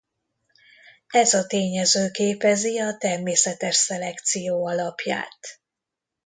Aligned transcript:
Ez 1.07 1.33
a 1.33 1.45
tényező 1.45 2.11
képezi 2.11 2.79
a 2.79 2.97
természetes 2.97 3.75
szelekció 3.75 4.67
alapját. 4.67 5.59